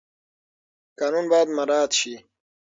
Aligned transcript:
قانون 0.99 1.25
باید 1.31 1.49
مراعات 1.57 1.91
شي. 1.99 2.13